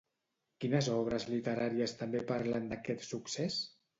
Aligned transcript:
Quines 0.63 0.87
obres 0.93 1.27
literàries 1.33 1.95
també 2.01 2.23
parlen 2.33 2.65
d'aquest 2.71 3.07
succés? 3.13 3.59